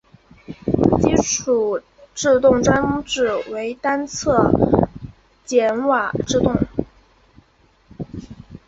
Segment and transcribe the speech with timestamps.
[1.03, 1.79] 基础
[2.15, 4.49] 制动装置为单侧
[5.45, 6.53] 闸瓦制动。